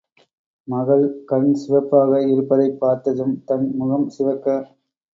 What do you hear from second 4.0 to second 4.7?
சிவக்க.